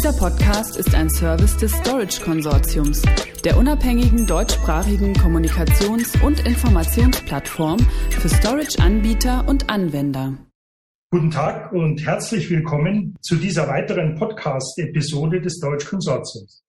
Dieser 0.00 0.14
Podcast 0.14 0.78
ist 0.78 0.94
ein 0.94 1.10
Service 1.10 1.58
des 1.58 1.72
Storage 1.72 2.22
Konsortiums, 2.22 3.02
der 3.44 3.58
unabhängigen 3.58 4.26
deutschsprachigen 4.26 5.12
Kommunikations- 5.12 6.18
und 6.22 6.40
Informationsplattform 6.46 7.78
für 8.08 8.30
Storage-Anbieter 8.30 9.46
und 9.46 9.68
Anwender. 9.68 10.38
Guten 11.10 11.30
Tag 11.30 11.70
und 11.74 12.00
herzlich 12.06 12.48
willkommen 12.48 13.14
zu 13.20 13.36
dieser 13.36 13.68
weiteren 13.68 14.14
Podcast-Episode 14.14 15.42
des 15.42 15.60
Deutsch 15.60 15.84
Konsortiums. 15.84 16.64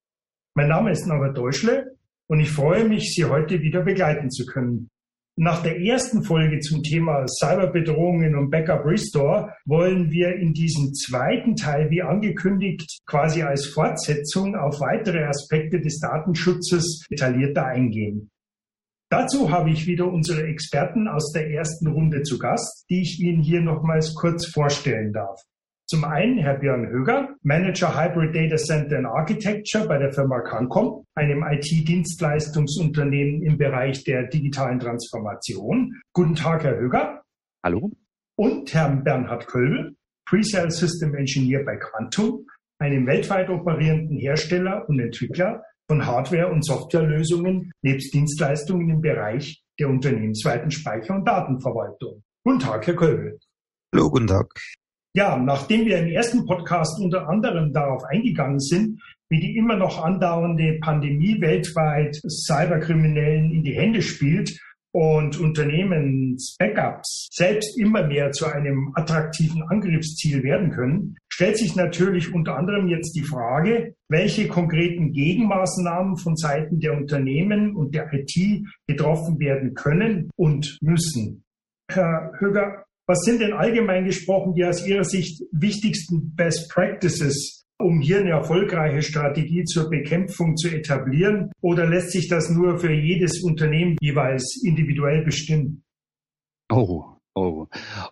Mein 0.54 0.68
Name 0.68 0.90
ist 0.90 1.06
Norbert 1.06 1.34
Deutschle 1.34 1.96
und 2.26 2.38
ich 2.38 2.50
freue 2.50 2.86
mich, 2.86 3.14
Sie 3.14 3.24
heute 3.24 3.62
wieder 3.62 3.80
begleiten 3.80 4.30
zu 4.30 4.44
können. 4.44 4.90
Nach 5.36 5.62
der 5.62 5.80
ersten 5.80 6.22
Folge 6.22 6.60
zum 6.60 6.82
Thema 6.82 7.26
Cyberbedrohungen 7.26 8.36
und 8.36 8.50
Backup 8.50 8.84
Restore 8.84 9.54
wollen 9.64 10.10
wir 10.10 10.36
in 10.36 10.52
diesem 10.52 10.92
zweiten 10.92 11.56
Teil, 11.56 11.88
wie 11.88 12.02
angekündigt, 12.02 13.00
quasi 13.06 13.42
als 13.42 13.66
Fortsetzung 13.66 14.54
auf 14.54 14.80
weitere 14.80 15.24
Aspekte 15.24 15.80
des 15.80 16.00
Datenschutzes 16.00 17.06
detaillierter 17.10 17.64
eingehen. 17.64 18.30
Dazu 19.08 19.50
habe 19.50 19.70
ich 19.70 19.86
wieder 19.86 20.12
unsere 20.12 20.46
Experten 20.46 21.08
aus 21.08 21.32
der 21.32 21.50
ersten 21.50 21.86
Runde 21.86 22.22
zu 22.22 22.38
Gast, 22.38 22.84
die 22.90 23.00
ich 23.00 23.18
Ihnen 23.20 23.42
hier 23.42 23.62
nochmals 23.62 24.14
kurz 24.14 24.46
vorstellen 24.46 25.14
darf. 25.14 25.40
Zum 25.92 26.04
einen 26.04 26.38
Herr 26.38 26.54
Björn 26.54 26.88
Höger, 26.88 27.36
Manager 27.42 27.94
Hybrid 27.94 28.34
Data 28.34 28.56
Center 28.56 28.96
and 28.96 29.06
Architecture 29.06 29.86
bei 29.86 29.98
der 29.98 30.10
Firma 30.10 30.40
Cancom, 30.40 31.04
einem 31.14 31.44
IT-Dienstleistungsunternehmen 31.46 33.42
im 33.42 33.58
Bereich 33.58 34.02
der 34.04 34.26
digitalen 34.28 34.80
Transformation. 34.80 36.00
Guten 36.14 36.34
Tag, 36.34 36.64
Herr 36.64 36.78
Höger. 36.78 37.20
Hallo. 37.62 37.90
Und 38.36 38.72
Herrn 38.72 39.04
Bernhard 39.04 39.46
Kölbel, 39.46 39.94
Presale 40.24 40.70
System 40.70 41.14
Engineer 41.14 41.62
bei 41.62 41.76
Quantum, 41.76 42.46
einem 42.78 43.06
weltweit 43.06 43.50
operierenden 43.50 44.16
Hersteller 44.16 44.88
und 44.88 44.98
Entwickler 44.98 45.62
von 45.90 46.06
Hardware- 46.06 46.50
und 46.50 46.64
Softwarelösungen 46.64 47.70
nebst 47.82 48.14
Dienstleistungen 48.14 48.88
im 48.88 49.02
Bereich 49.02 49.62
der 49.78 49.90
unternehmensweiten 49.90 50.70
Speicher- 50.70 51.16
und 51.16 51.28
Datenverwaltung. 51.28 52.22
Guten 52.44 52.60
Tag, 52.60 52.86
Herr 52.86 52.96
Kölbel. 52.96 53.38
Hallo, 53.94 54.08
guten 54.08 54.28
Tag. 54.28 54.48
Ja, 55.14 55.36
nachdem 55.36 55.84
wir 55.84 55.98
im 55.98 56.08
ersten 56.08 56.46
Podcast 56.46 56.98
unter 56.98 57.28
anderem 57.28 57.72
darauf 57.72 58.02
eingegangen 58.04 58.60
sind, 58.60 58.98
wie 59.28 59.40
die 59.40 59.56
immer 59.56 59.76
noch 59.76 60.02
andauernde 60.02 60.78
Pandemie 60.80 61.38
weltweit 61.38 62.16
Cyberkriminellen 62.26 63.50
in 63.50 63.62
die 63.62 63.74
Hände 63.74 64.00
spielt 64.00 64.58
und 64.90 65.38
Unternehmens-Backups 65.38 67.28
selbst 67.30 67.78
immer 67.78 68.06
mehr 68.06 68.32
zu 68.32 68.46
einem 68.46 68.92
attraktiven 68.94 69.62
Angriffsziel 69.64 70.42
werden 70.42 70.70
können, 70.70 71.16
stellt 71.28 71.58
sich 71.58 71.76
natürlich 71.76 72.32
unter 72.32 72.56
anderem 72.56 72.88
jetzt 72.88 73.14
die 73.14 73.24
Frage, 73.24 73.94
welche 74.08 74.48
konkreten 74.48 75.12
Gegenmaßnahmen 75.12 76.16
von 76.16 76.36
Seiten 76.36 76.80
der 76.80 76.96
Unternehmen 76.96 77.76
und 77.76 77.94
der 77.94 78.10
IT 78.12 78.34
getroffen 78.86 79.38
werden 79.38 79.74
können 79.74 80.30
und 80.36 80.78
müssen. 80.80 81.44
Herr 81.90 82.32
Höger, 82.38 82.84
was 83.06 83.20
sind 83.24 83.40
denn 83.40 83.52
allgemein 83.52 84.04
gesprochen 84.04 84.54
die 84.54 84.64
aus 84.64 84.86
Ihrer 84.86 85.04
Sicht 85.04 85.42
wichtigsten 85.52 86.34
Best 86.34 86.70
Practices, 86.70 87.66
um 87.78 88.00
hier 88.00 88.20
eine 88.20 88.30
erfolgreiche 88.30 89.02
Strategie 89.02 89.64
zur 89.64 89.90
Bekämpfung 89.90 90.56
zu 90.56 90.68
etablieren? 90.68 91.50
Oder 91.60 91.86
lässt 91.86 92.12
sich 92.12 92.28
das 92.28 92.50
nur 92.50 92.78
für 92.78 92.92
jedes 92.92 93.42
Unternehmen 93.42 93.96
jeweils 94.00 94.62
individuell 94.64 95.24
bestimmen? 95.24 95.82
Oh, 96.70 97.04
oh, 97.34 97.66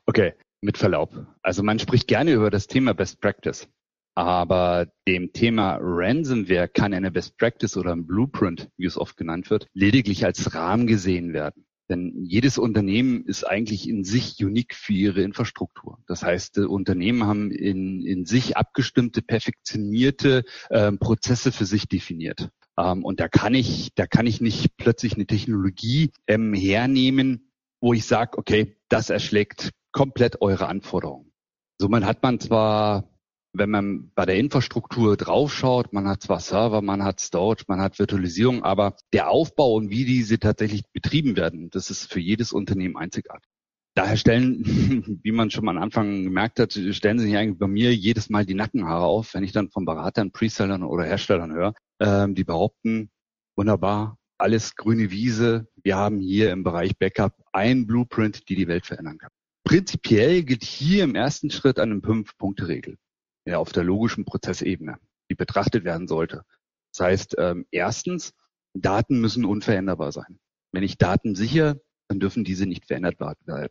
okay, 0.07 0.35
mit 0.61 0.77
Verlaub. 0.77 1.27
Also 1.43 1.63
man 1.63 1.79
spricht 1.79 2.09
gerne 2.09 2.33
über 2.33 2.51
das 2.51 2.67
Thema 2.67 2.93
Best 2.93 3.21
Practice. 3.21 3.69
Aber 4.17 4.89
dem 5.07 5.33
Thema 5.33 5.79
Ransomware 5.81 6.69
kann 6.69 6.93
eine 6.93 7.11
Best 7.11 7.39
Practice 7.39 7.77
oder 7.77 7.93
ein 7.93 8.07
Blueprint, 8.07 8.69
wie 8.77 8.87
es 8.87 8.99
oft 8.99 9.17
genannt 9.17 9.51
wird, 9.51 9.67
lediglich 9.73 10.25
als 10.25 10.53
Rahmen 10.55 10.87
gesehen 10.87 11.33
werden. 11.33 11.65
Denn 11.91 12.25
jedes 12.25 12.57
Unternehmen 12.57 13.25
ist 13.27 13.45
eigentlich 13.45 13.89
in 13.89 14.05
sich 14.05 14.43
unique 14.43 14.75
für 14.75 14.93
ihre 14.93 15.23
Infrastruktur. 15.23 15.99
Das 16.07 16.23
heißt, 16.23 16.59
Unternehmen 16.59 17.25
haben 17.25 17.51
in, 17.51 18.07
in 18.07 18.25
sich 18.25 18.57
abgestimmte, 18.57 19.23
perfektionierte 19.23 20.45
äh, 20.71 20.93
Prozesse 20.93 21.51
für 21.51 21.67
sich 21.67 21.89
definiert. 21.89 22.51
Ähm, 22.79 23.05
und 23.05 23.19
da 23.19 23.29
kann 23.29 23.55
ich, 23.55 23.91
da 23.97 24.07
kann 24.07 24.27
ich 24.27 24.41
nicht 24.41 24.77
plötzlich 24.77 25.15
eine 25.15 25.27
Technologie 25.27 26.13
ähm, 26.29 26.55
hernehmen, 26.55 27.51
wo 27.81 27.93
ich 27.93 28.07
sage, 28.07 28.39
okay, 28.39 28.77
das 28.89 29.11
erschlägt 29.11 29.73
komplett 29.91 30.41
eure 30.41 30.69
Anforderungen. 30.69 31.33
Somit 31.79 32.05
hat 32.05 32.23
man 32.23 32.39
zwar 32.39 33.11
wenn 33.53 33.71
man 33.71 34.11
bei 34.15 34.27
der 34.27 34.37
Infrastruktur 34.37 35.17
draufschaut, 35.17 35.93
man 35.93 36.09
hat 36.09 36.23
zwar 36.23 36.41
Server, 36.41 36.83
man 36.83 37.03
hat 37.03 37.21
Storage, 37.21 37.65
man 37.69 37.81
hat 37.81 37.99
Virtualisierung, 37.99 38.63
aber 38.63 38.97
der 39.13 39.31
Aufbau 39.31 39.75
und 39.75 39.91
wie 39.91 40.05
diese 40.05 40.39
tatsächlich 40.39 40.85
betrieben 40.93 41.37
werden, 41.37 41.71
das 41.71 41.91
ist 41.91 42.13
für 42.13 42.21
jedes 42.21 42.53
Unternehmen 42.53 42.97
einzigartig. 42.97 43.51
Daher 43.95 44.17
stellen, 44.17 45.19
wie 45.23 45.33
man 45.33 45.51
schon 45.51 45.65
mal 45.65 45.77
am 45.77 45.83
Anfang 45.83 46.23
gemerkt 46.23 46.61
hat, 46.61 46.73
stellen 46.73 47.19
sich 47.19 47.37
eigentlich 47.37 47.59
bei 47.59 47.67
mir 47.67 47.95
jedes 47.95 48.31
Mal 48.31 48.47
die 48.47 48.55
Nackenhaare 48.55 49.05
auf, 49.05 49.35
wenn 49.35 49.43
ich 49.43 49.53
dann 49.53 49.71
von 49.71 49.85
Beratern, 49.85 50.31
Presellern 50.31 50.85
oder 50.85 51.05
Herstellern 51.05 51.53
höre, 51.53 51.75
ähm, 51.99 52.35
die 52.37 52.45
behaupten, 52.45 53.11
wunderbar, 53.57 54.17
alles 54.39 54.77
grüne 54.77 55.11
Wiese, 55.11 55.67
wir 55.83 55.97
haben 55.97 56.21
hier 56.21 56.53
im 56.53 56.63
Bereich 56.63 56.97
Backup 56.97 57.35
ein 57.53 57.87
Blueprint, 57.87 58.49
die 58.49 58.55
die 58.55 58.69
Welt 58.69 58.87
verändern 58.87 59.19
kann. 59.19 59.31
Prinzipiell 59.65 60.45
gilt 60.45 60.65
hier 60.65 61.05
im 61.05 61.15
ersten 61.15 61.51
Schritt 61.51 61.79
eine 61.79 62.01
Fünf-Punkte-Regel 62.01 62.97
ja, 63.45 63.59
auf 63.59 63.73
der 63.73 63.85
logischen 63.85 64.25
Prozessebene, 64.25 64.99
die 65.31 65.35
betrachtet 65.35 65.85
werden 65.85 66.09
sollte. 66.09 66.45
Das 66.93 67.07
heißt, 67.07 67.37
ähm, 67.39 67.67
erstens, 67.71 68.33
Daten 68.75 69.21
müssen 69.21 69.45
unveränderbar 69.45 70.13
sein. 70.13 70.39
Wenn 70.73 70.83
ich 70.83 70.99
Daten 70.99 71.35
sichere, 71.35 71.81
dann 72.09 72.21
dürfen 72.21 72.45
diese 72.45 72.67
nicht 72.67 72.87
verändert 72.87 73.21
werden. 73.21 73.69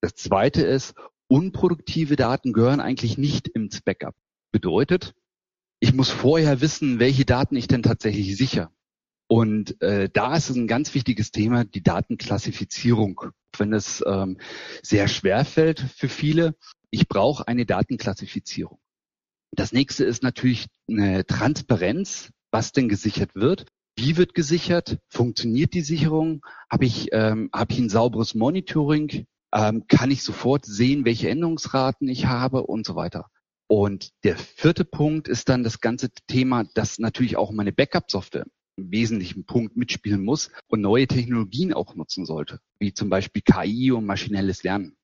Das 0.00 0.14
zweite 0.14 0.62
ist, 0.62 0.94
unproduktive 1.28 2.16
Daten 2.16 2.52
gehören 2.52 2.80
eigentlich 2.80 3.16
nicht 3.16 3.48
ins 3.48 3.80
Backup. 3.80 4.14
Bedeutet, 4.50 5.14
ich 5.80 5.94
muss 5.94 6.10
vorher 6.10 6.60
wissen, 6.60 6.98
welche 6.98 7.24
Daten 7.24 7.56
ich 7.56 7.68
denn 7.68 7.82
tatsächlich 7.82 8.36
sichere. 8.36 8.70
Und 9.28 9.80
äh, 9.80 10.10
da 10.10 10.36
ist 10.36 10.50
es 10.50 10.56
ein 10.56 10.66
ganz 10.66 10.94
wichtiges 10.94 11.30
Thema, 11.30 11.64
die 11.64 11.82
Datenklassifizierung. 11.82 13.20
Wenn 13.56 13.72
es 13.72 14.02
ähm, 14.06 14.38
sehr 14.82 15.08
schwer 15.08 15.44
fällt 15.44 15.80
für 15.80 16.08
viele, 16.08 16.54
ich 16.90 17.08
brauche 17.08 17.48
eine 17.48 17.64
Datenklassifizierung. 17.64 18.78
Das 19.54 19.72
nächste 19.72 20.04
ist 20.04 20.22
natürlich 20.22 20.66
eine 20.88 21.26
Transparenz, 21.26 22.30
was 22.50 22.72
denn 22.72 22.88
gesichert 22.88 23.34
wird. 23.34 23.66
Wie 23.96 24.16
wird 24.16 24.34
gesichert? 24.34 24.98
Funktioniert 25.08 25.74
die 25.74 25.82
Sicherung? 25.82 26.44
Habe 26.70 26.86
ich, 26.86 27.08
ähm, 27.12 27.50
hab 27.52 27.70
ich 27.70 27.78
ein 27.78 27.90
sauberes 27.90 28.34
Monitoring? 28.34 29.26
Ähm, 29.54 29.84
kann 29.86 30.10
ich 30.10 30.22
sofort 30.22 30.64
sehen, 30.64 31.04
welche 31.04 31.28
Änderungsraten 31.28 32.08
ich 32.08 32.26
habe 32.26 32.62
und 32.62 32.86
so 32.86 32.94
weiter? 32.94 33.26
Und 33.68 34.10
der 34.24 34.36
vierte 34.36 34.84
Punkt 34.84 35.28
ist 35.28 35.50
dann 35.50 35.62
das 35.62 35.80
ganze 35.80 36.10
Thema, 36.26 36.64
dass 36.74 36.98
natürlich 36.98 37.36
auch 37.36 37.52
meine 37.52 37.72
Backup-Software 37.72 38.46
einen 38.78 38.90
wesentlichen 38.90 39.44
Punkt 39.44 39.76
mitspielen 39.76 40.24
muss 40.24 40.50
und 40.68 40.80
neue 40.80 41.06
Technologien 41.06 41.74
auch 41.74 41.94
nutzen 41.94 42.24
sollte, 42.24 42.60
wie 42.78 42.94
zum 42.94 43.10
Beispiel 43.10 43.42
KI 43.42 43.92
und 43.92 44.06
maschinelles 44.06 44.62
Lernen. 44.62 44.96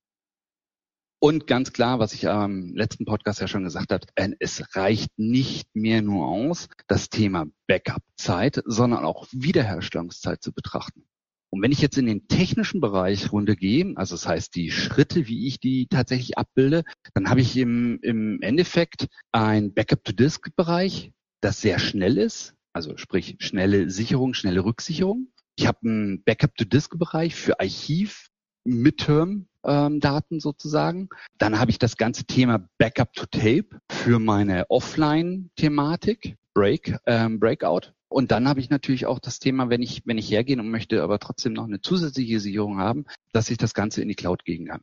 Und 1.21 1.47
ganz 1.47 1.73
klar, 1.73 1.99
was 1.99 2.13
ich 2.13 2.29
am 2.29 2.73
letzten 2.75 3.03
Podcast 3.03 3.41
ja 3.41 3.47
schon 3.49 3.65
gesagt 3.65 3.91
habe, 3.91 4.05
es 4.39 4.63
reicht 4.73 5.11
nicht 5.17 5.67
mehr 5.75 6.01
nur 6.01 6.25
aus, 6.27 6.69
das 6.87 7.09
Thema 7.09 7.47
Backup-Zeit, 7.67 8.61
sondern 8.65 9.03
auch 9.03 9.27
Wiederherstellungszeit 9.33 10.41
zu 10.41 10.53
betrachten. 10.53 11.03
Und 11.51 11.61
wenn 11.61 11.73
ich 11.73 11.81
jetzt 11.81 11.97
in 11.97 12.05
den 12.05 12.27
technischen 12.29 12.79
Bereich 12.79 13.33
runtergehe, 13.33 13.93
also 13.95 14.15
das 14.15 14.27
heißt 14.27 14.55
die 14.55 14.71
Schritte, 14.71 15.27
wie 15.27 15.47
ich 15.47 15.59
die 15.59 15.87
tatsächlich 15.87 16.37
abbilde, 16.37 16.83
dann 17.13 17.29
habe 17.29 17.41
ich 17.41 17.57
im, 17.57 17.99
im 18.01 18.41
Endeffekt 18.41 19.07
ein 19.33 19.73
Backup-to-Disk-Bereich, 19.73 21.11
das 21.41 21.59
sehr 21.59 21.79
schnell 21.79 22.17
ist, 22.17 22.53
also 22.71 22.95
sprich 22.95 23.35
schnelle 23.39 23.89
Sicherung, 23.89 24.33
schnelle 24.33 24.63
Rücksicherung. 24.63 25.33
Ich 25.57 25.67
habe 25.67 25.79
einen 25.83 26.23
Backup-to-Disk-Bereich 26.23 27.35
für 27.35 27.59
Archiv, 27.59 28.29
Midterm 28.63 29.48
ähm, 29.65 29.99
Daten 29.99 30.39
sozusagen. 30.39 31.09
Dann 31.37 31.59
habe 31.59 31.71
ich 31.71 31.79
das 31.79 31.97
ganze 31.97 32.25
Thema 32.25 32.67
Backup 32.77 33.13
to 33.13 33.25
Tape 33.25 33.79
für 33.89 34.19
meine 34.19 34.69
Offline-Thematik, 34.69 36.37
Break, 36.53 36.97
ähm, 37.05 37.39
Breakout. 37.39 37.93
Und 38.09 38.31
dann 38.31 38.47
habe 38.47 38.59
ich 38.59 38.69
natürlich 38.69 39.05
auch 39.05 39.19
das 39.19 39.39
Thema, 39.39 39.69
wenn 39.69 39.83
ich, 39.83 40.01
wenn 40.05 40.17
ich 40.17 40.31
hergehen 40.31 40.59
und 40.59 40.71
möchte 40.71 41.03
aber 41.03 41.19
trotzdem 41.19 41.53
noch 41.53 41.65
eine 41.65 41.81
zusätzliche 41.81 42.39
Sicherung 42.39 42.79
haben, 42.79 43.05
dass 43.33 43.51
ich 43.51 43.57
das 43.57 43.73
Ganze 43.73 44.01
in 44.01 44.07
die 44.07 44.15
Cloud 44.15 44.45
gehen 44.45 44.65
kann. 44.67 44.81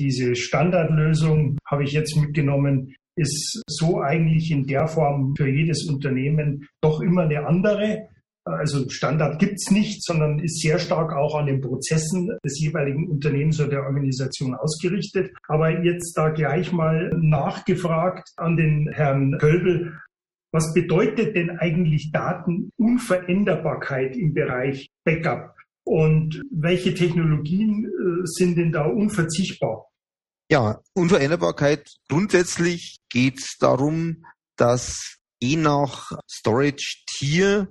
Diese 0.00 0.34
Standardlösung 0.34 1.56
habe 1.64 1.84
ich 1.84 1.92
jetzt 1.92 2.16
mitgenommen, 2.16 2.94
ist 3.16 3.62
so 3.66 4.00
eigentlich 4.00 4.50
in 4.50 4.66
der 4.66 4.88
Form 4.88 5.34
für 5.36 5.48
jedes 5.48 5.88
Unternehmen 5.88 6.68
doch 6.82 7.00
immer 7.00 7.22
eine 7.22 7.46
andere. 7.46 8.08
Also 8.46 8.88
Standard 8.88 9.38
gibt's 9.40 9.70
nicht, 9.72 10.04
sondern 10.04 10.38
ist 10.38 10.60
sehr 10.60 10.78
stark 10.78 11.12
auch 11.12 11.34
an 11.34 11.46
den 11.46 11.60
Prozessen 11.60 12.38
des 12.44 12.60
jeweiligen 12.60 13.08
Unternehmens 13.08 13.58
oder 13.60 13.70
der 13.70 13.82
Organisation 13.82 14.54
ausgerichtet. 14.54 15.32
Aber 15.48 15.82
jetzt 15.82 16.16
da 16.16 16.28
gleich 16.30 16.70
mal 16.72 17.10
nachgefragt 17.20 18.30
an 18.36 18.56
den 18.56 18.88
Herrn 18.92 19.36
Kölbel, 19.38 19.98
Was 20.52 20.72
bedeutet 20.72 21.34
denn 21.36 21.58
eigentlich 21.58 22.12
Datenunveränderbarkeit 22.12 24.16
im 24.16 24.32
Bereich 24.32 24.88
Backup? 25.04 25.54
Und 25.84 26.40
welche 26.50 26.94
Technologien 26.94 27.84
äh, 27.84 28.22
sind 28.24 28.56
denn 28.56 28.72
da 28.72 28.86
unverzichtbar? 28.86 29.88
Ja, 30.50 30.80
Unveränderbarkeit. 30.94 31.90
Grundsätzlich 32.08 33.00
geht 33.10 33.38
es 33.38 33.58
darum, 33.58 34.24
dass 34.56 35.18
je 35.40 35.56
nach 35.56 36.12
Storage-Tier 36.30 37.68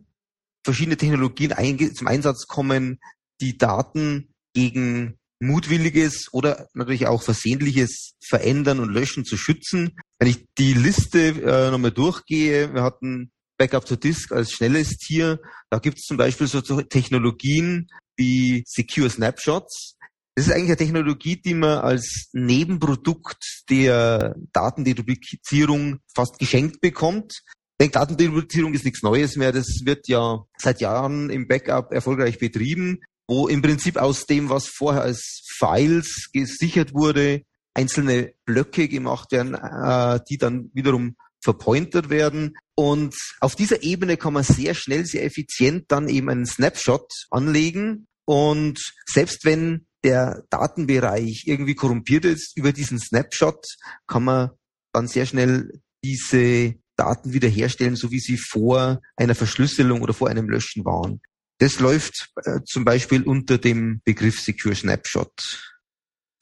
verschiedene 0.66 0.98
Technologien 0.98 1.54
zum 1.94 2.08
Einsatz 2.08 2.48
kommen, 2.48 3.00
die 3.40 3.58
Daten 3.58 4.34
gegen 4.54 5.18
mutwilliges 5.40 6.30
oder 6.32 6.68
natürlich 6.74 7.08
auch 7.08 7.22
versehentliches 7.22 8.14
Verändern 8.26 8.80
und 8.80 8.90
Löschen 8.90 9.26
zu 9.26 9.38
schützen. 9.38 9.96
Wenn 10.18 10.30
ich 10.30 10.46
die 10.58 10.74
Liste 10.74 11.28
äh, 11.28 11.72
nochmal 11.72 11.92
durchgehe, 11.92 12.74
wir 12.74 12.84
hatten 12.84 13.32
Backup 13.58 13.86
to 13.86 13.96
Disk 13.96 14.32
als 14.32 14.52
schnelles 14.52 14.98
Tier. 14.98 15.40
Da 15.70 15.80
gibt 15.80 16.00
es 16.00 16.06
zum 16.06 16.18
Beispiel 16.18 16.48
so 16.48 16.62
Technologien 16.82 17.88
wie 18.18 18.64
Secure 18.66 19.10
Snapshots. 19.10 19.98
Das 20.36 20.48
ist 20.48 20.52
eigentlich 20.52 20.70
eine 20.70 20.78
Technologie, 20.78 21.42
die 21.42 21.54
man 21.54 21.80
als 21.80 22.30
Nebenprodukt 22.34 23.64
der 23.70 24.36
Datendeduplizierung 24.52 26.00
fast 26.14 26.40
geschenkt 26.40 26.82
bekommt. 26.82 27.42
Ich 27.78 27.92
denke, 27.92 28.00
Datendeduplizierung 28.00 28.74
ist 28.74 28.86
nichts 28.86 29.04
Neues 29.04 29.36
mehr. 29.36 29.52
Das 29.52 29.68
wird 29.84 30.08
ja 30.08 30.46
seit 30.58 30.80
Jahren 30.80 31.30
im 31.30 31.48
Backup 31.48 31.92
erfolgreich 31.92 32.40
betrieben 32.40 33.02
wo 33.28 33.48
im 33.48 33.62
Prinzip 33.62 33.98
aus 33.98 34.26
dem, 34.26 34.50
was 34.50 34.68
vorher 34.68 35.02
als 35.02 35.42
Files 35.58 36.30
gesichert 36.32 36.94
wurde, 36.94 37.44
einzelne 37.74 38.34
Blöcke 38.46 38.88
gemacht 38.88 39.32
werden, 39.32 39.56
äh, 39.56 40.20
die 40.30 40.38
dann 40.38 40.70
wiederum 40.74 41.16
verpointert 41.44 42.10
werden. 42.10 42.56
Und 42.76 43.16
auf 43.40 43.56
dieser 43.56 43.84
Ebene 43.84 44.18
kann 44.18 44.34
man 44.34 44.44
sehr 44.44 44.74
schnell, 44.74 45.06
sehr 45.06 45.24
effizient 45.26 45.86
dann 45.90 46.08
eben 46.08 46.30
einen 46.30 46.46
Snapshot 46.46 47.10
anlegen. 47.30 48.08
Und 48.26 48.80
selbst 49.06 49.46
wenn 49.46 49.88
der 50.04 50.44
Datenbereich 50.50 51.44
irgendwie 51.46 51.76
korrumpiert 51.76 52.26
ist, 52.26 52.56
über 52.58 52.72
diesen 52.72 53.00
Snapshot 53.00 53.66
kann 54.08 54.24
man 54.24 54.52
dann 54.94 55.08
sehr 55.08 55.26
schnell 55.26 55.82
diese 56.04 56.76
Daten 56.96 57.34
wiederherstellen, 57.34 57.96
so 57.96 58.12
wie 58.12 58.20
sie 58.20 58.38
vor 58.38 59.02
einer 59.16 59.36
Verschlüsselung 59.36 60.02
oder 60.02 60.14
vor 60.14 60.30
einem 60.30 60.50
Löschen 60.50 60.86
waren. 60.86 61.22
Das 61.60 61.80
läuft 61.80 62.30
äh, 62.44 62.60
zum 62.66 62.84
Beispiel 62.84 63.24
unter 63.24 63.58
dem 63.58 64.02
Begriff 64.04 64.40
Secure 64.40 64.76
Snapshot. 64.76 65.32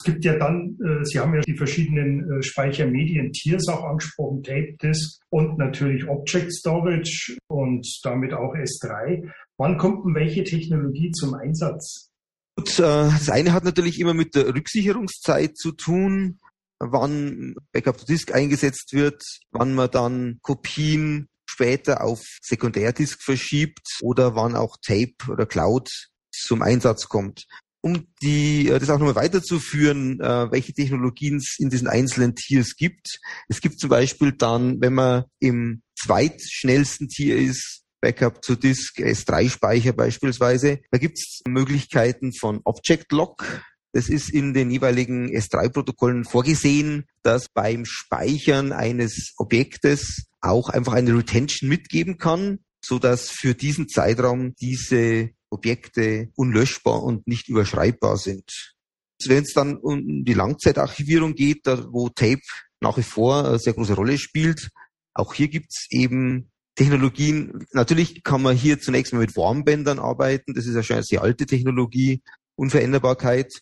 Es 0.00 0.12
gibt 0.12 0.24
ja 0.24 0.36
dann, 0.36 0.76
äh, 0.84 1.04
Sie 1.04 1.18
haben 1.18 1.34
ja 1.34 1.40
die 1.40 1.56
verschiedenen 1.56 2.30
äh, 2.30 2.42
Speichermedien-Tiers 2.42 3.68
auch 3.68 3.84
angesprochen, 3.84 4.42
Tape 4.42 4.74
Disk 4.82 5.20
und 5.30 5.56
natürlich 5.56 6.06
Object 6.08 6.52
Storage 6.52 7.36
und 7.46 7.86
damit 8.02 8.34
auch 8.34 8.54
S3. 8.54 9.30
Wann 9.56 9.78
kommt 9.78 10.04
denn 10.04 10.14
welche 10.14 10.42
Technologie 10.44 11.10
zum 11.12 11.34
Einsatz? 11.34 12.10
Gut, 12.56 12.78
äh, 12.78 12.82
das 12.82 13.30
eine 13.30 13.52
hat 13.52 13.64
natürlich 13.64 14.00
immer 14.00 14.14
mit 14.14 14.34
der 14.34 14.54
Rücksicherungszeit 14.54 15.56
zu 15.56 15.72
tun, 15.72 16.38
wann 16.92 17.54
Backup 17.72 17.98
to 17.98 18.04
Disk 18.04 18.32
eingesetzt 18.32 18.92
wird, 18.92 19.22
wann 19.50 19.74
man 19.74 19.90
dann 19.90 20.38
Kopien 20.42 21.28
später 21.46 22.02
auf 22.02 22.22
Sekundärdisk 22.42 23.22
verschiebt 23.22 23.98
oder 24.00 24.34
wann 24.34 24.56
auch 24.56 24.76
Tape 24.84 25.14
oder 25.28 25.46
Cloud 25.46 25.90
zum 26.32 26.62
Einsatz 26.62 27.08
kommt. 27.08 27.46
Um 27.80 28.06
die, 28.22 28.68
äh, 28.68 28.78
das 28.78 28.90
auch 28.90 28.98
nochmal 28.98 29.14
weiterzuführen, 29.14 30.20
äh, 30.20 30.50
welche 30.50 30.72
Technologien 30.72 31.36
es 31.36 31.56
in 31.58 31.68
diesen 31.68 31.86
einzelnen 31.86 32.34
Tiers 32.34 32.76
gibt. 32.76 33.20
Es 33.48 33.60
gibt 33.60 33.78
zum 33.78 33.90
Beispiel 33.90 34.32
dann, 34.32 34.80
wenn 34.80 34.94
man 34.94 35.24
im 35.38 35.82
zweitschnellsten 35.94 37.08
Tier 37.08 37.36
ist, 37.36 37.82
Backup 38.00 38.44
zu 38.44 38.56
Disk, 38.56 38.98
S3-Speicher 38.98 39.92
beispielsweise, 39.92 40.80
da 40.90 40.98
gibt 40.98 41.18
es 41.18 41.40
Möglichkeiten 41.46 42.32
von 42.34 42.60
Object 42.64 43.12
Lock. 43.12 43.64
Das 43.94 44.08
ist 44.08 44.28
in 44.28 44.54
den 44.54 44.72
jeweiligen 44.72 45.28
S3-Protokollen 45.28 46.24
vorgesehen, 46.24 47.04
dass 47.22 47.48
beim 47.48 47.84
Speichern 47.84 48.72
eines 48.72 49.34
Objektes 49.36 50.26
auch 50.40 50.68
einfach 50.68 50.94
eine 50.94 51.16
Retention 51.16 51.70
mitgeben 51.70 52.18
kann, 52.18 52.58
so 52.84 52.98
dass 52.98 53.30
für 53.30 53.54
diesen 53.54 53.88
Zeitraum 53.88 54.56
diese 54.60 55.30
Objekte 55.48 56.28
unlöschbar 56.34 57.04
und 57.04 57.28
nicht 57.28 57.48
überschreibbar 57.48 58.16
sind. 58.16 58.74
Wenn 59.26 59.44
es 59.44 59.52
dann 59.52 59.76
um 59.76 60.24
die 60.24 60.34
Langzeitarchivierung 60.34 61.34
geht, 61.34 61.64
wo 61.64 62.08
Tape 62.08 62.42
nach 62.80 62.98
wie 62.98 63.04
vor 63.04 63.46
eine 63.46 63.60
sehr 63.60 63.74
große 63.74 63.94
Rolle 63.94 64.18
spielt, 64.18 64.70
auch 65.14 65.34
hier 65.34 65.46
gibt's 65.46 65.86
eben 65.90 66.50
Technologien. 66.74 67.64
Natürlich 67.72 68.24
kann 68.24 68.42
man 68.42 68.56
hier 68.56 68.80
zunächst 68.80 69.12
mal 69.12 69.20
mit 69.20 69.36
Warmbändern 69.36 70.00
arbeiten. 70.00 70.52
Das 70.52 70.66
ist 70.66 70.74
ja 70.74 70.82
schon 70.82 70.96
eine 70.96 71.04
sehr 71.04 71.22
alte 71.22 71.46
Technologie. 71.46 72.22
Unveränderbarkeit 72.56 73.52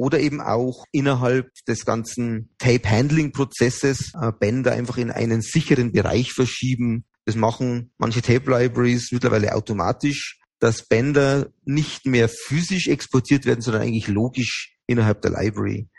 oder 0.00 0.18
eben 0.18 0.40
auch 0.40 0.86
innerhalb 0.92 1.52
des 1.68 1.84
ganzen 1.84 2.48
Tape-Handling-Prozesses 2.56 4.12
äh, 4.18 4.32
Bänder 4.32 4.72
einfach 4.72 4.96
in 4.96 5.10
einen 5.10 5.42
sicheren 5.42 5.92
Bereich 5.92 6.32
verschieben. 6.32 7.04
Das 7.26 7.36
machen 7.36 7.92
manche 7.98 8.22
Tape-Libraries 8.22 9.12
mittlerweile 9.12 9.54
automatisch, 9.54 10.40
dass 10.58 10.88
Bänder 10.88 11.52
nicht 11.66 12.06
mehr 12.06 12.30
physisch 12.30 12.88
exportiert 12.88 13.44
werden, 13.44 13.60
sondern 13.60 13.82
eigentlich 13.82 14.08
logisch 14.08 14.74
innerhalb 14.86 15.20
der 15.20 15.32
Library. 15.32 15.90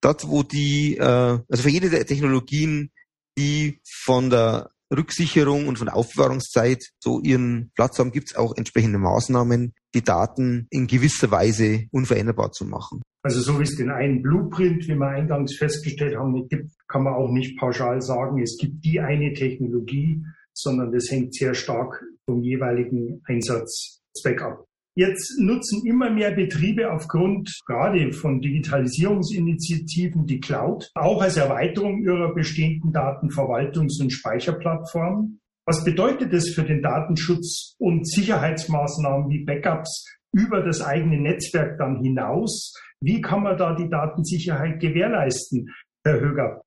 Dort, 0.00 0.28
wo 0.28 0.44
die, 0.44 0.98
äh, 0.98 1.02
also 1.02 1.62
für 1.64 1.70
jede 1.70 1.90
der 1.90 2.06
Technologien, 2.06 2.92
die 3.36 3.80
von 4.04 4.30
der 4.30 4.70
Rücksicherung 4.96 5.66
und 5.66 5.76
von 5.76 5.88
Aufbewahrungszeit 5.88 6.84
so 7.00 7.20
ihren 7.20 7.72
Platz 7.74 7.98
haben, 7.98 8.12
gibt 8.12 8.30
es 8.30 8.36
auch 8.36 8.56
entsprechende 8.56 8.98
Maßnahmen, 9.00 9.74
die 9.92 10.04
Daten 10.04 10.68
in 10.70 10.86
gewisser 10.86 11.32
Weise 11.32 11.88
unveränderbar 11.90 12.52
zu 12.52 12.64
machen. 12.64 13.02
Also 13.22 13.40
so 13.40 13.58
wie 13.58 13.64
es 13.64 13.76
den 13.76 13.90
einen 13.90 14.22
Blueprint, 14.22 14.88
wie 14.88 14.94
wir 14.94 15.08
eingangs 15.08 15.56
festgestellt 15.56 16.16
haben, 16.16 16.48
gibt, 16.48 16.70
kann 16.88 17.02
man 17.02 17.14
auch 17.14 17.30
nicht 17.30 17.58
pauschal 17.58 18.00
sagen, 18.00 18.42
es 18.42 18.56
gibt 18.58 18.84
die 18.84 18.98
eine 19.00 19.34
Technologie, 19.34 20.24
sondern 20.54 20.90
das 20.92 21.10
hängt 21.10 21.34
sehr 21.34 21.54
stark 21.54 22.02
vom 22.24 22.42
jeweiligen 22.42 23.22
Einsatzzweck 23.26 24.42
ab. 24.42 24.64
Jetzt 24.96 25.38
nutzen 25.38 25.86
immer 25.86 26.10
mehr 26.10 26.32
Betriebe 26.32 26.92
aufgrund 26.92 27.60
gerade 27.66 28.12
von 28.12 28.40
Digitalisierungsinitiativen 28.40 30.26
die 30.26 30.40
Cloud, 30.40 30.90
auch 30.94 31.22
als 31.22 31.36
Erweiterung 31.36 32.02
ihrer 32.02 32.34
bestehenden 32.34 32.92
Datenverwaltungs- 32.92 34.02
und 34.02 34.10
Speicherplattformen. 34.10 35.40
Was 35.64 35.84
bedeutet 35.84 36.32
das 36.32 36.48
für 36.48 36.64
den 36.64 36.82
Datenschutz 36.82 37.76
und 37.78 38.08
Sicherheitsmaßnahmen 38.08 39.30
wie 39.30 39.44
Backups 39.44 40.06
über 40.32 40.62
das 40.62 40.80
eigene 40.80 41.20
Netzwerk 41.20 41.78
dann 41.78 42.02
hinaus? 42.02 42.74
Wie 43.00 43.20
kann 43.20 43.42
man 43.42 43.56
da 43.56 43.74
die 43.74 43.88
Datensicherheit 43.88 44.80
gewährleisten, 44.80 45.74
Herr 46.04 46.20
Höger? 46.20 46.62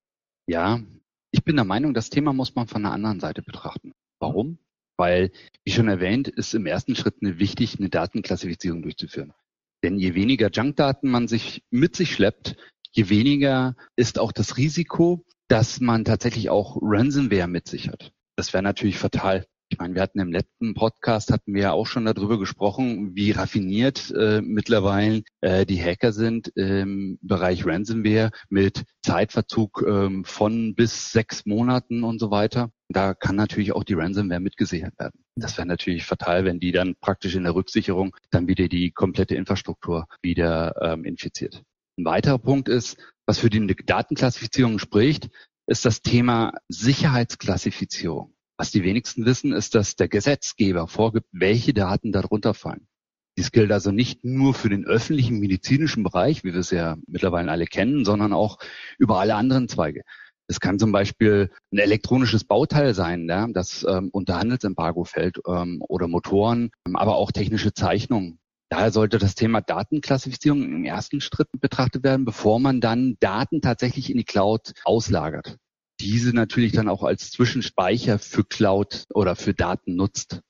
Ja, 0.46 0.80
ich 1.30 1.44
bin 1.44 1.56
der 1.56 1.64
Meinung, 1.64 1.94
das 1.94 2.10
Thema 2.10 2.32
muss 2.32 2.54
man 2.54 2.66
von 2.66 2.82
der 2.82 2.92
anderen 2.92 3.20
Seite 3.20 3.42
betrachten. 3.42 3.92
Warum? 4.20 4.58
Weil, 4.96 5.32
wie 5.64 5.72
schon 5.72 5.88
erwähnt, 5.88 6.28
ist 6.28 6.54
im 6.54 6.66
ersten 6.66 6.94
Schritt 6.94 7.16
eine 7.20 7.38
wichtig, 7.38 7.78
eine 7.78 7.88
Datenklassifizierung 7.88 8.82
durchzuführen. 8.82 9.32
Denn 9.82 9.98
je 9.98 10.14
weniger 10.14 10.50
Junkdaten 10.50 11.10
man 11.10 11.28
sich 11.28 11.64
mit 11.70 11.96
sich 11.96 12.14
schleppt, 12.14 12.56
je 12.92 13.08
weniger 13.08 13.74
ist 13.96 14.18
auch 14.18 14.32
das 14.32 14.56
Risiko, 14.56 15.24
dass 15.48 15.80
man 15.80 16.04
tatsächlich 16.04 16.50
auch 16.50 16.78
Ransomware 16.80 17.48
mit 17.48 17.68
sich 17.68 17.88
hat. 17.88 18.12
Das 18.36 18.52
wäre 18.52 18.62
natürlich 18.62 18.98
fatal. 18.98 19.44
Ich 19.74 19.80
meine, 19.80 19.96
wir 19.96 20.02
hatten 20.02 20.20
im 20.20 20.30
letzten 20.30 20.74
Podcast 20.74 21.32
hatten 21.32 21.52
wir 21.52 21.62
ja 21.62 21.72
auch 21.72 21.88
schon 21.88 22.04
darüber 22.04 22.38
gesprochen, 22.38 23.16
wie 23.16 23.32
raffiniert 23.32 24.14
äh, 24.16 24.40
mittlerweile 24.40 25.24
äh, 25.40 25.66
die 25.66 25.82
Hacker 25.82 26.12
sind 26.12 26.46
im 26.54 27.18
Bereich 27.22 27.66
Ransomware 27.66 28.30
mit 28.48 28.84
Zeitverzug 29.02 29.84
ähm, 29.84 30.24
von 30.24 30.76
bis 30.76 31.10
sechs 31.10 31.44
Monaten 31.44 32.04
und 32.04 32.20
so 32.20 32.30
weiter. 32.30 32.70
Da 32.88 33.14
kann 33.14 33.34
natürlich 33.34 33.72
auch 33.72 33.82
die 33.82 33.94
Ransomware 33.94 34.38
mitgesichert 34.38 34.96
werden. 34.96 35.24
Das 35.34 35.58
wäre 35.58 35.66
natürlich 35.66 36.04
fatal, 36.04 36.44
wenn 36.44 36.60
die 36.60 36.70
dann 36.70 36.94
praktisch 37.00 37.34
in 37.34 37.42
der 37.42 37.56
Rücksicherung 37.56 38.14
dann 38.30 38.46
wieder 38.46 38.68
die 38.68 38.92
komplette 38.92 39.34
Infrastruktur 39.34 40.06
wieder 40.22 40.76
ähm, 40.82 41.04
infiziert. 41.04 41.64
Ein 41.98 42.04
weiterer 42.04 42.38
Punkt 42.38 42.68
ist, 42.68 42.96
was 43.26 43.40
für 43.40 43.50
die 43.50 43.66
Datenklassifizierung 43.66 44.78
spricht, 44.78 45.30
ist 45.66 45.84
das 45.84 46.00
Thema 46.00 46.52
Sicherheitsklassifizierung. 46.68 48.33
Was 48.56 48.70
die 48.70 48.84
wenigsten 48.84 49.26
wissen, 49.26 49.52
ist, 49.52 49.74
dass 49.74 49.96
der 49.96 50.08
Gesetzgeber 50.08 50.86
vorgibt, 50.86 51.26
welche 51.32 51.74
Daten 51.74 52.12
darunter 52.12 52.54
fallen. 52.54 52.86
Dies 53.36 53.50
gilt 53.50 53.72
also 53.72 53.90
nicht 53.90 54.24
nur 54.24 54.54
für 54.54 54.68
den 54.68 54.86
öffentlichen 54.86 55.40
medizinischen 55.40 56.04
Bereich, 56.04 56.44
wie 56.44 56.52
wir 56.52 56.60
es 56.60 56.70
ja 56.70 56.96
mittlerweile 57.08 57.50
alle 57.50 57.66
kennen, 57.66 58.04
sondern 58.04 58.32
auch 58.32 58.58
über 58.96 59.18
alle 59.18 59.34
anderen 59.34 59.68
Zweige. 59.68 60.02
Es 60.46 60.60
kann 60.60 60.78
zum 60.78 60.92
Beispiel 60.92 61.50
ein 61.72 61.78
elektronisches 61.78 62.44
Bauteil 62.44 62.94
sein, 62.94 63.28
ja, 63.28 63.48
das 63.48 63.84
ähm, 63.88 64.10
unter 64.12 64.38
Handelsembargo 64.38 65.04
fällt 65.04 65.38
ähm, 65.48 65.82
oder 65.88 66.06
Motoren, 66.06 66.70
aber 66.92 67.16
auch 67.16 67.32
technische 67.32 67.72
Zeichnungen. 67.72 68.38
Daher 68.68 68.92
sollte 68.92 69.18
das 69.18 69.34
Thema 69.34 69.62
Datenklassifizierung 69.62 70.62
im 70.62 70.84
ersten 70.84 71.20
Schritt 71.20 71.48
betrachtet 71.60 72.04
werden, 72.04 72.24
bevor 72.24 72.60
man 72.60 72.80
dann 72.80 73.16
Daten 73.20 73.62
tatsächlich 73.62 74.10
in 74.10 74.18
die 74.18 74.24
Cloud 74.24 74.74
auslagert. 74.84 75.56
Diese 76.00 76.34
natürlich 76.34 76.72
dann 76.72 76.88
auch 76.88 77.02
als 77.02 77.30
Zwischenspeicher 77.30 78.18
für 78.18 78.44
Cloud 78.44 79.04
oder 79.14 79.36
für 79.36 79.54
Daten 79.54 79.96
nutzt. 79.96 80.40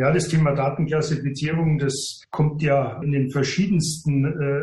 Ja, 0.00 0.12
das 0.12 0.26
Thema 0.26 0.52
Datenklassifizierung, 0.54 1.78
das 1.78 2.22
kommt 2.32 2.62
ja 2.62 3.00
in 3.00 3.12
den 3.12 3.30
verschiedensten 3.30 4.24
äh, 4.24 4.62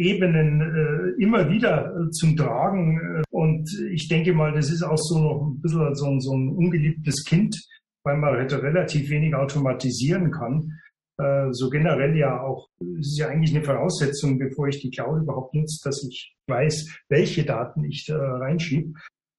Ebenen 0.00 0.60
äh, 0.60 1.22
immer 1.22 1.50
wieder 1.50 1.92
äh, 1.92 2.10
zum 2.10 2.36
Tragen. 2.36 3.24
Und 3.30 3.68
ich 3.90 4.06
denke 4.06 4.32
mal, 4.32 4.52
das 4.52 4.70
ist 4.70 4.84
auch 4.84 4.96
so 4.96 5.18
noch 5.18 5.42
ein 5.42 5.60
bisschen 5.60 5.94
so, 5.96 6.20
so 6.20 6.36
ein 6.36 6.50
ungeliebtes 6.50 7.24
Kind, 7.24 7.60
weil 8.04 8.16
man 8.16 8.34
halt 8.34 8.52
relativ 8.52 9.10
wenig 9.10 9.34
automatisieren 9.34 10.30
kann. 10.30 10.78
Äh, 11.18 11.48
so 11.50 11.68
generell 11.68 12.16
ja 12.16 12.40
auch, 12.40 12.68
es 13.00 13.08
ist 13.08 13.18
ja 13.18 13.26
eigentlich 13.26 13.54
eine 13.54 13.64
Voraussetzung, 13.64 14.38
bevor 14.38 14.68
ich 14.68 14.80
die 14.80 14.90
Cloud 14.90 15.22
überhaupt 15.22 15.52
nutze, 15.52 15.80
dass 15.82 16.06
ich 16.08 16.36
weiß, 16.46 16.86
welche 17.08 17.44
Daten 17.44 17.82
ich 17.82 18.06
da 18.06 18.36
reinschiebe. 18.36 18.92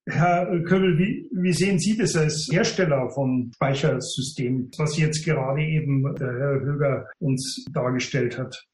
Herr 0.07 0.47
Köbel, 0.63 0.97
wie, 0.97 1.29
wie 1.31 1.53
sehen 1.53 1.77
Sie 1.79 1.95
das 1.95 2.15
als 2.15 2.47
Hersteller 2.51 3.09
von 3.11 3.51
Speichersystemen, 3.53 4.71
was 4.77 4.97
jetzt 4.97 5.23
gerade 5.23 5.61
eben 5.61 6.03
der 6.15 6.27
Herr 6.27 6.59
Höger 6.61 7.09
uns 7.19 7.65
dargestellt 7.71 8.37
hat? 8.37 8.65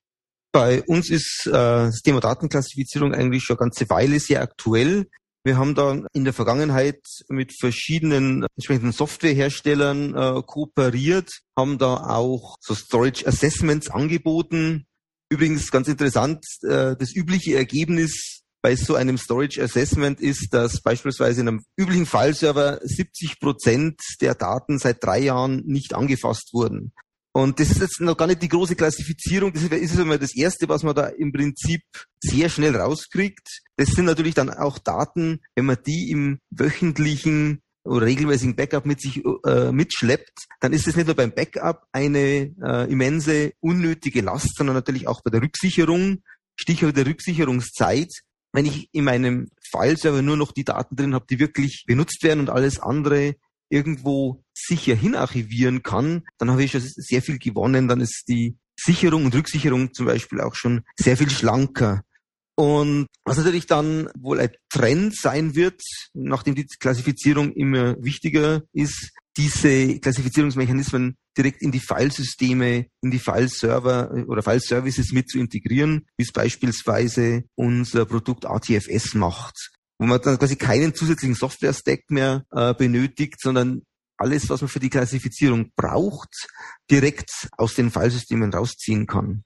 Bei 0.54 0.82
uns 0.84 1.10
ist 1.10 1.46
äh, 1.48 1.52
das 1.52 2.02
Thema 2.02 2.22
Datenklassifizierung 2.22 3.14
eigentlich 3.14 3.44
schon 3.44 3.58
eine 3.58 3.66
ganze 3.66 3.90
Weile 3.90 4.20
sehr 4.20 4.42
aktuell. 4.42 5.08
Wir 5.44 5.58
haben 5.58 5.76
da 5.76 6.02
in 6.14 6.24
der 6.24 6.34
Vergangenheit 6.34 7.00
mit 7.30 7.54
verschiedenen 7.58 8.46
entsprechenden 8.56 8.92
Softwareherstellern 8.92 10.16
äh, 10.16 10.42
kooperiert, 10.46 11.30
haben 11.58 11.78
da 11.78 11.96
auch 11.96 12.56
so 12.60 12.74
Storage 12.74 13.28
Assessments 13.28 13.90
angeboten. 13.90 14.86
Übrigens 15.30 15.72
ganz 15.72 15.90
interessant, 15.90 16.44
äh, 16.64 16.96
das 16.98 17.14
übliche 17.16 17.56
Ergebnis 17.56 18.44
bei 18.62 18.76
so 18.76 18.96
einem 18.96 19.18
Storage 19.18 19.62
Assessment 19.62 20.20
ist, 20.20 20.54
dass 20.54 20.82
beispielsweise 20.82 21.42
in 21.42 21.48
einem 21.48 21.64
üblichen 21.78 22.06
File-Server 22.06 22.80
70 22.84 23.40
Prozent 23.40 24.00
der 24.22 24.36
Daten 24.36 24.80
seit 24.80 25.04
drei 25.04 25.20
Jahren 25.20 25.64
nicht 25.66 25.94
angefasst 25.94 26.54
wurden. 26.54 26.92
Und 27.34 27.60
das 27.60 27.70
ist 27.70 27.82
jetzt 27.82 28.02
noch 28.02 28.18
gar 28.18 28.26
nicht 28.26 28.42
die 28.42 28.50
große 28.50 28.76
Klassifizierung. 28.76 29.54
Das 29.54 29.62
ist 29.62 30.00
einmal 30.00 30.18
das 30.18 30.36
Erste, 30.36 30.68
was 30.70 30.82
man 30.82 30.96
da 30.96 31.06
im 31.06 31.32
Prinzip 31.32 31.82
sehr 32.20 32.50
schnell 32.50 32.76
rauskriegt. 32.76 33.62
Das 33.76 33.90
sind 33.90 34.06
natürlich 34.06 34.34
dann 34.34 34.50
auch 34.50 34.80
Daten, 34.80 35.42
wenn 35.56 35.66
man 35.66 35.78
die 35.86 36.10
im 36.10 36.40
wöchentlichen 36.50 37.62
oder 37.88 38.06
regelmäßigen 38.06 38.56
Backup 38.56 38.86
mit 38.86 39.02
sich 39.02 39.24
äh, 39.46 39.72
mitschleppt, 39.72 40.48
dann 40.60 40.74
ist 40.74 40.88
es 40.88 40.96
nicht 40.96 41.06
nur 41.06 41.16
beim 41.16 41.32
Backup 41.32 41.86
eine 41.92 42.54
äh, 42.62 42.92
immense 42.92 43.54
unnötige 43.60 44.22
Last, 44.22 44.56
sondern 44.58 44.76
natürlich 44.76 45.08
auch 45.08 45.22
bei 45.22 45.30
der 45.30 45.42
Rücksicherung, 45.42 46.24
Stichwort 46.56 46.98
der 46.98 47.06
Rücksicherungszeit, 47.06 48.12
wenn 48.58 48.66
ich 48.66 48.90
in 48.92 49.04
meinem 49.04 49.52
File-Server 49.70 50.24
nur 50.24 50.36
noch 50.36 50.52
die 50.52 50.64
Daten 50.64 50.96
drin 50.96 51.14
habe, 51.14 51.28
die 51.30 51.38
wirklich 51.38 51.84
benutzt 51.86 52.24
werden 52.24 52.40
und 52.40 52.50
alles 52.50 52.80
andere 52.80 53.36
irgendwo 53.70 54.44
sicher 54.52 54.96
hinarchivieren 54.96 55.84
kann, 55.84 56.24
dann 56.40 56.50
habe 56.50 56.64
ich 56.64 56.72
schon 56.72 56.82
sehr 56.82 57.22
viel 57.22 57.38
gewonnen. 57.38 57.88
Dann 57.88 58.02
ist 58.02 58.24
die 58.28 58.58
Sicherung 58.76 59.26
und 59.26 59.36
Rücksicherung 59.36 59.94
zum 59.94 60.08
Beispiel 60.08 60.42
auch 60.42 60.56
schon 60.56 60.82
sehr 60.96 61.18
viel 61.18 61.30
schlanker. 61.30 62.02
Und 62.56 63.06
was 63.26 63.38
natürlich 63.38 63.68
dann 63.68 64.10
wohl 64.18 64.40
ein 64.40 64.50
Trend 64.70 65.16
sein 65.16 65.54
wird, 65.54 65.80
nachdem 66.16 66.56
die 66.56 66.66
Klassifizierung 66.66 67.54
immer 67.54 67.96
wichtiger 68.04 68.64
ist, 68.74 69.12
diese 69.38 70.00
Klassifizierungsmechanismen 70.00 71.16
direkt 71.38 71.62
in 71.62 71.72
die 71.72 71.80
Filesysteme, 71.80 72.88
in 73.02 73.12
die 73.12 73.20
File-Server 73.20 74.12
äh, 74.14 74.24
oder 74.24 74.42
File-Services 74.42 75.12
mit 75.12 75.30
zu 75.30 75.40
integrieren, 75.40 76.08
wie 76.18 76.24
es 76.24 76.32
beispielsweise 76.32 77.44
unser 77.56 78.06
Produkt 78.06 78.46
ATFS 78.46 79.14
macht, 79.14 79.72
wo 80.00 80.08
man 80.08 80.20
dann 80.22 80.40
quasi 80.40 80.56
keinen 80.56 80.94
zusätzlichen 80.94 81.36
Software-Stack 81.36 82.10
mehr 82.10 82.46
äh, 82.52 82.74
benötigt, 82.74 83.40
sondern 83.40 83.84
alles, 84.18 84.50
was 84.50 84.62
man 84.62 84.68
für 84.68 84.80
die 84.80 84.90
Klassifizierung 84.90 85.72
braucht, 85.76 86.48
direkt 86.90 87.48
aus 87.58 87.76
den 87.76 87.92
Filesystemen 87.92 88.52
rausziehen 88.52 89.06
kann. 89.06 89.44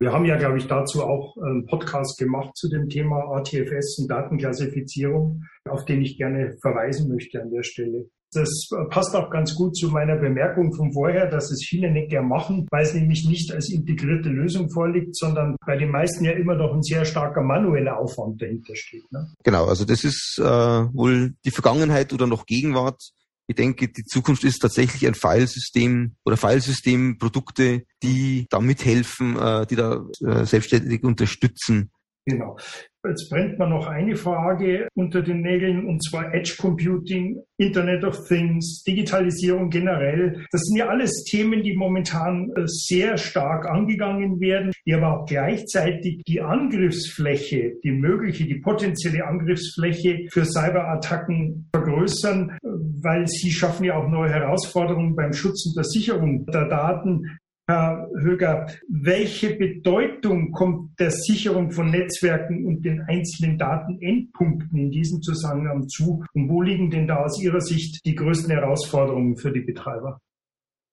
Wir 0.00 0.12
haben 0.12 0.24
ja, 0.24 0.36
glaube 0.36 0.58
ich, 0.58 0.66
dazu 0.66 1.04
auch 1.04 1.36
einen 1.36 1.66
Podcast 1.66 2.18
gemacht 2.18 2.56
zu 2.56 2.68
dem 2.68 2.88
Thema 2.88 3.36
ATFS 3.36 3.98
und 3.98 4.10
Datenklassifizierung, 4.10 5.44
auf 5.68 5.84
den 5.84 6.02
ich 6.02 6.16
gerne 6.16 6.56
verweisen 6.60 7.08
möchte 7.08 7.40
an 7.40 7.50
der 7.50 7.62
Stelle. 7.62 8.08
Das 8.32 8.68
passt 8.90 9.14
auch 9.14 9.30
ganz 9.30 9.54
gut 9.54 9.76
zu 9.76 9.88
meiner 9.90 10.16
Bemerkung 10.16 10.74
von 10.74 10.92
vorher, 10.92 11.30
dass 11.30 11.52
es 11.52 11.64
viele 11.68 11.90
nicht 11.92 12.10
gern 12.10 12.28
machen, 12.28 12.66
weil 12.70 12.82
es 12.82 12.94
nämlich 12.94 13.26
nicht 13.28 13.52
als 13.52 13.70
integrierte 13.70 14.28
Lösung 14.28 14.70
vorliegt, 14.70 15.16
sondern 15.16 15.56
bei 15.64 15.76
den 15.76 15.90
meisten 15.90 16.24
ja 16.24 16.32
immer 16.32 16.56
noch 16.56 16.72
ein 16.74 16.82
sehr 16.82 17.04
starker 17.04 17.42
manueller 17.42 17.98
Aufwand 17.98 18.42
dahinter 18.42 18.74
steht. 18.74 19.04
Ne? 19.12 19.28
Genau, 19.44 19.66
also 19.66 19.84
das 19.84 20.02
ist 20.02 20.38
äh, 20.40 20.44
wohl 20.44 21.34
die 21.44 21.52
Vergangenheit 21.52 22.12
oder 22.12 22.26
noch 22.26 22.46
Gegenwart. 22.46 23.00
Ich 23.46 23.56
denke, 23.56 23.88
die 23.88 24.04
Zukunft 24.04 24.42
ist 24.44 24.60
tatsächlich 24.60 25.06
ein 25.06 25.14
Filesystem 25.14 26.16
oder 26.24 26.36
Filesystemprodukte, 26.36 27.84
die 28.02 28.46
da 28.48 28.58
mithelfen, 28.58 29.36
äh, 29.38 29.66
die 29.66 29.76
da 29.76 30.04
äh, 30.26 30.44
selbstständig 30.46 31.04
unterstützen. 31.04 31.90
Genau. 32.26 32.56
Jetzt 33.06 33.28
brennt 33.28 33.58
mir 33.58 33.68
noch 33.68 33.86
eine 33.86 34.16
Frage 34.16 34.88
unter 34.94 35.20
den 35.20 35.42
Nägeln, 35.42 35.86
und 35.86 36.02
zwar 36.02 36.32
Edge 36.32 36.54
Computing, 36.58 37.38
Internet 37.58 38.02
of 38.02 38.26
Things, 38.26 38.82
Digitalisierung 38.86 39.68
generell. 39.68 40.46
Das 40.50 40.62
sind 40.62 40.78
ja 40.78 40.88
alles 40.88 41.24
Themen, 41.24 41.62
die 41.62 41.76
momentan 41.76 42.50
äh, 42.56 42.62
sehr 42.66 43.18
stark 43.18 43.66
angegangen 43.66 44.40
werden, 44.40 44.72
die 44.86 44.94
aber 44.94 45.20
auch 45.20 45.26
gleichzeitig 45.26 46.22
die 46.26 46.40
Angriffsfläche, 46.40 47.74
die 47.84 47.92
mögliche, 47.92 48.46
die 48.46 48.60
potenzielle 48.60 49.26
Angriffsfläche 49.26 50.26
für 50.30 50.44
Cyberattacken 50.46 51.68
vergrößern, 51.74 52.56
weil 52.62 53.26
sie 53.26 53.50
schaffen 53.50 53.84
ja 53.84 53.96
auch 53.96 54.08
neue 54.08 54.30
Herausforderungen 54.30 55.14
beim 55.14 55.34
Schutz 55.34 55.66
und 55.66 55.76
der 55.76 55.84
Sicherung 55.84 56.46
der 56.46 56.68
Daten. 56.68 57.38
Herr 57.66 58.10
Höger, 58.20 58.66
welche 58.88 59.56
Bedeutung 59.56 60.52
kommt 60.52 61.00
der 61.00 61.10
Sicherung 61.10 61.70
von 61.70 61.90
Netzwerken 61.90 62.66
und 62.66 62.84
den 62.84 63.00
einzelnen 63.08 63.56
Datenendpunkten 63.56 64.78
in 64.78 64.90
diesem 64.90 65.22
Zusammenhang 65.22 65.88
zu? 65.88 66.22
Und 66.34 66.50
wo 66.50 66.60
liegen 66.60 66.90
denn 66.90 67.06
da 67.06 67.24
aus 67.24 67.42
Ihrer 67.42 67.62
Sicht 67.62 68.04
die 68.04 68.14
größten 68.14 68.50
Herausforderungen 68.50 69.38
für 69.38 69.50
die 69.50 69.62
Betreiber? 69.62 70.20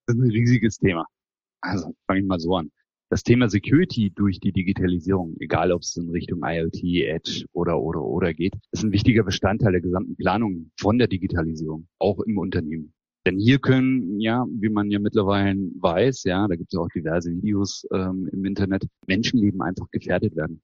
Das 0.08 0.16
ist 0.16 0.24
ein 0.24 0.32
riesiges 0.32 0.78
Thema. 0.78 1.06
Also 1.60 1.94
fange 2.08 2.22
ich 2.22 2.26
mal 2.26 2.40
so 2.40 2.56
an. 2.56 2.72
Das 3.10 3.24
Thema 3.24 3.50
Security 3.50 4.10
durch 4.16 4.40
die 4.40 4.54
Digitalisierung, 4.54 5.36
egal 5.42 5.74
ob 5.74 5.82
es 5.82 5.98
in 5.98 6.10
Richtung 6.10 6.40
IoT, 6.42 6.82
Edge 7.04 7.46
oder 7.52 7.82
oder 7.82 8.02
oder 8.02 8.34
geht, 8.34 8.56
ist 8.72 8.86
ein 8.86 8.94
wichtiger 8.94 9.24
Bestandteil 9.24 9.74
der 9.74 9.82
gesamten 9.82 10.16
Planung 10.16 10.72
von 10.80 10.98
der 10.98 11.10
Digitalisierung, 11.10 11.90
auch 12.00 12.22
im 12.22 12.38
Unternehmen. 12.38 12.94
Denn 13.26 13.38
hier 13.38 13.60
können, 13.60 14.20
ja, 14.20 14.46
wie 14.50 14.70
man 14.70 14.90
ja 14.90 15.00
mittlerweile 15.00 15.56
weiß, 15.80 16.24
ja, 16.24 16.48
da 16.48 16.56
gibt 16.56 16.74
es 16.74 16.80
auch 16.80 16.88
diverse 16.88 17.30
Videos 17.32 17.86
ähm, 17.94 18.28
im 18.32 18.46
Internet, 18.46 18.88
Menschenleben 19.06 19.62
einfach 19.62 19.92
gefährdet 19.92 20.36
werden. 20.36 20.62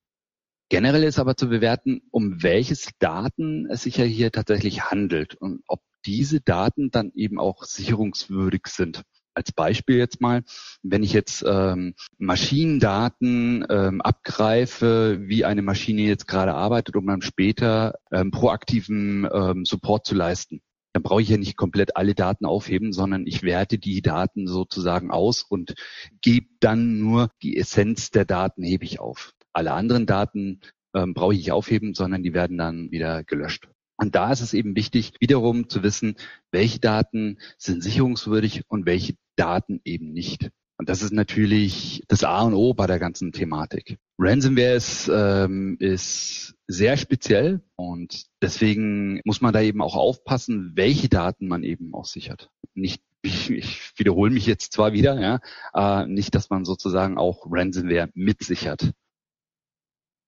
Generell 0.69 1.03
ist 1.03 1.19
aber 1.19 1.37
zu 1.37 1.47
bewerten, 1.47 2.01
um 2.11 2.43
welches 2.43 2.89
Daten 2.99 3.67
es 3.69 3.83
sich 3.83 3.97
ja 3.97 4.05
hier 4.05 4.31
tatsächlich 4.31 4.89
handelt 4.89 5.35
und 5.35 5.61
ob 5.67 5.81
diese 6.05 6.41
Daten 6.41 6.89
dann 6.89 7.11
eben 7.15 7.39
auch 7.39 7.63
sicherungswürdig 7.63 8.67
sind. 8.67 9.03
Als 9.33 9.51
Beispiel 9.51 9.97
jetzt 9.97 10.19
mal, 10.19 10.43
wenn 10.81 11.03
ich 11.03 11.13
jetzt 11.13 11.45
ähm, 11.47 11.93
Maschinendaten 12.17 13.65
ähm, 13.69 14.01
abgreife, 14.01 15.19
wie 15.21 15.45
eine 15.45 15.61
Maschine 15.61 16.01
jetzt 16.01 16.27
gerade 16.27 16.55
arbeitet, 16.55 16.95
um 16.95 17.05
dann 17.05 17.21
später 17.21 17.99
ähm, 18.11 18.31
proaktiven 18.31 19.29
ähm, 19.31 19.63
Support 19.63 20.07
zu 20.07 20.15
leisten 20.15 20.61
dann 20.97 21.03
brauche 21.03 21.21
ich 21.21 21.29
ja 21.29 21.37
nicht 21.37 21.57
komplett 21.57 21.95
alle 21.95 22.15
Daten 22.15 22.47
aufheben, 22.47 22.91
sondern 22.91 23.27
ich 23.27 23.43
werte 23.43 23.77
die 23.77 24.01
Daten 24.01 24.47
sozusagen 24.47 25.11
aus 25.11 25.43
und 25.43 25.75
gebe 26.23 26.47
dann 26.59 26.97
nur 26.97 27.29
die 27.43 27.55
Essenz 27.55 28.09
der 28.09 28.25
Daten 28.25 28.63
hebe 28.63 28.83
ich 28.83 28.99
auf. 28.99 29.33
Alle 29.53 29.73
anderen 29.73 30.07
Daten 30.07 30.59
ähm, 30.95 31.13
brauche 31.13 31.33
ich 31.33 31.39
nicht 31.41 31.51
aufheben, 31.51 31.93
sondern 31.93 32.23
die 32.23 32.33
werden 32.33 32.57
dann 32.57 32.89
wieder 32.89 33.23
gelöscht. 33.23 33.69
Und 33.97 34.15
da 34.15 34.31
ist 34.31 34.41
es 34.41 34.55
eben 34.55 34.75
wichtig, 34.75 35.13
wiederum 35.19 35.69
zu 35.69 35.83
wissen, 35.83 36.15
welche 36.49 36.79
Daten 36.79 37.37
sind 37.59 37.83
sicherungswürdig 37.83 38.63
und 38.67 38.87
welche 38.87 39.13
Daten 39.35 39.81
eben 39.83 40.13
nicht. 40.13 40.49
Und 40.77 40.89
das 40.89 41.01
ist 41.01 41.11
natürlich 41.11 42.03
das 42.07 42.23
A 42.23 42.43
und 42.43 42.53
O 42.53 42.73
bei 42.73 42.85
der 42.85 42.99
ganzen 42.99 43.31
Thematik. 43.31 43.97
Ransomware 44.19 44.75
ist, 44.75 45.09
ähm, 45.11 45.77
ist 45.79 46.55
sehr 46.67 46.97
speziell 46.97 47.61
und 47.75 48.25
deswegen 48.41 49.21
muss 49.25 49.41
man 49.41 49.53
da 49.53 49.61
eben 49.61 49.81
auch 49.81 49.95
aufpassen, 49.95 50.73
welche 50.75 51.09
Daten 51.09 51.47
man 51.47 51.63
eben 51.63 51.93
auch 51.93 52.05
sichert. 52.05 52.51
Nicht, 52.75 53.01
ich, 53.23 53.49
ich 53.49 53.91
wiederhole 53.97 54.31
mich 54.31 54.45
jetzt 54.45 54.73
zwar 54.73 54.93
wieder, 54.93 55.19
ja, 55.19 55.39
äh, 55.73 56.05
nicht, 56.05 56.35
dass 56.35 56.49
man 56.49 56.63
sozusagen 56.63 57.17
auch 57.17 57.47
Ransomware 57.49 58.09
mitsichert. 58.13 58.91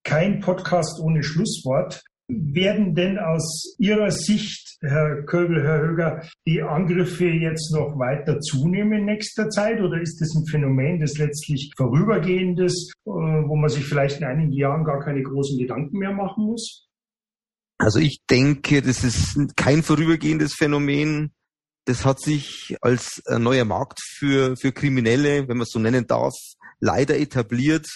Kein 0.04 0.40
Podcast 0.40 1.00
ohne 1.00 1.22
Schlusswort. 1.22 2.04
Werden 2.32 2.94
denn 2.94 3.18
aus 3.18 3.76
Ihrer 3.80 4.12
Sicht, 4.12 4.78
Herr 4.82 5.24
Köbel, 5.24 5.64
Herr 5.64 5.82
Höger, 5.82 6.24
die 6.46 6.62
Angriffe 6.62 7.26
jetzt 7.26 7.74
noch 7.74 7.98
weiter 7.98 8.40
zunehmen 8.40 9.00
in 9.00 9.06
nächster 9.06 9.50
Zeit 9.50 9.82
oder 9.82 10.00
ist 10.00 10.22
das 10.22 10.36
ein 10.36 10.46
Phänomen, 10.46 11.00
das 11.00 11.18
letztlich 11.18 11.74
vorübergehendes, 11.76 12.94
äh, 13.04 13.10
wo 13.10 13.56
man 13.56 13.70
sich 13.70 13.84
vielleicht 13.84 14.20
in 14.20 14.28
einigen 14.28 14.52
Jahren 14.52 14.84
gar 14.84 15.00
keine 15.00 15.24
großen 15.24 15.58
Gedanken 15.58 15.98
mehr 15.98 16.14
machen 16.14 16.46
muss? 16.46 16.88
Also 17.80 17.98
ich 17.98 18.22
denke, 18.30 18.84
das 18.84 19.04
ist 19.04 19.56
kein 19.56 19.82
vorübergehendes 19.82 20.54
Phänomen. 20.54 21.32
Das 21.86 22.06
hat 22.06 22.20
sich 22.22 22.78
als 22.82 23.24
neuer 23.28 23.66
Markt 23.66 24.02
für, 24.04 24.56
für 24.56 24.72
Kriminelle, 24.72 25.48
wenn 25.48 25.58
man 25.58 25.64
es 25.64 25.72
so 25.72 25.80
nennen 25.80 26.06
darf, 26.06 26.36
leider 26.80 27.18
etabliert. 27.18 27.88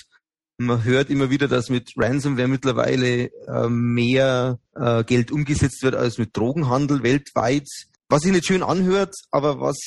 Man 0.57 0.83
hört 0.83 1.09
immer 1.09 1.29
wieder, 1.29 1.47
dass 1.47 1.69
mit 1.69 1.93
Ransomware 1.97 2.47
mittlerweile 2.47 3.31
äh, 3.47 3.67
mehr 3.69 4.59
äh, 4.75 5.03
Geld 5.03 5.31
umgesetzt 5.31 5.81
wird 5.81 5.95
als 5.95 6.17
mit 6.17 6.37
Drogenhandel 6.37 7.03
weltweit. 7.03 7.67
Was 8.07 8.21
sich 8.21 8.31
nicht 8.31 8.45
schön 8.45 8.61
anhört, 8.61 9.15
aber 9.31 9.59
was 9.59 9.77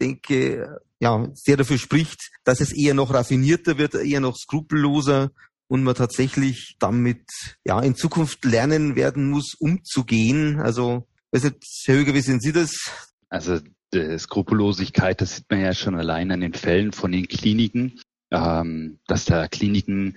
denke 0.00 0.80
ja 0.98 1.28
sehr 1.34 1.56
dafür 1.56 1.78
spricht, 1.78 2.30
dass 2.44 2.60
es 2.60 2.72
eher 2.72 2.94
noch 2.94 3.14
raffinierter 3.14 3.78
wird, 3.78 3.94
eher 3.94 4.20
noch 4.20 4.36
skrupelloser 4.36 5.30
und 5.68 5.84
man 5.84 5.94
tatsächlich 5.94 6.76
damit 6.78 7.26
ja 7.64 7.80
in 7.80 7.94
Zukunft 7.94 8.44
lernen 8.44 8.96
werden 8.96 9.30
muss, 9.30 9.54
umzugehen. 9.58 10.60
Also, 10.60 11.06
weiß 11.32 11.44
nicht, 11.44 11.56
Herr 11.84 11.96
Höger, 11.96 12.14
wie 12.14 12.20
sehen 12.20 12.40
Sie 12.40 12.52
das? 12.52 12.72
Also 13.28 13.60
Skrupellosigkeit, 14.18 15.20
das 15.20 15.36
sieht 15.36 15.50
man 15.50 15.60
ja 15.60 15.74
schon 15.74 15.94
allein 15.94 16.30
an 16.30 16.40
den 16.40 16.54
Fällen 16.54 16.92
von 16.92 17.12
den 17.12 17.28
Kliniken, 17.28 18.00
ähm, 18.30 18.98
dass 19.06 19.24
da 19.24 19.48
Kliniken 19.48 20.16